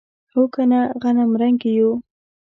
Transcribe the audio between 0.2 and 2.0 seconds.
هو کنه غنمرنګي یو.